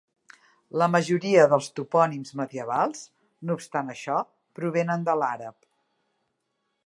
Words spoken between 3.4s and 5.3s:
no obstant això, provenen de